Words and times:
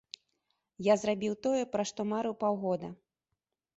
Я 0.87 0.95
зрабіў 1.01 1.33
тое, 1.47 1.61
пра 1.75 1.83
што 1.93 2.01
марыў 2.15 2.33
паўгода. 2.43 2.87